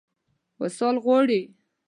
[0.61, 1.41] وصال غواړي.